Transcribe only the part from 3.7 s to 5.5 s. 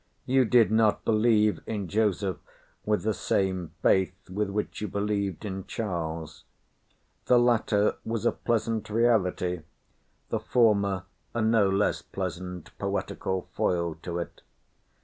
faith with which you believed